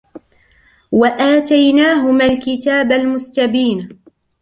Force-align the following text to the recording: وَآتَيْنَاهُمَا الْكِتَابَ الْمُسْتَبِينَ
وَآتَيْنَاهُمَا 0.91 2.25
الْكِتَابَ 2.25 2.91
الْمُسْتَبِينَ 2.91 4.01